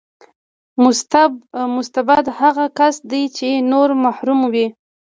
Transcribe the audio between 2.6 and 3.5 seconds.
کس دی چې